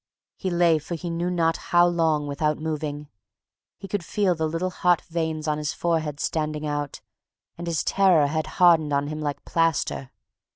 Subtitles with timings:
[0.35, 3.07] He lay for he knew not how long without moving.
[3.77, 7.01] He could feel the little hot veins on his forehead standing out,
[7.55, 10.09] and his terror had hardened on him like plaster.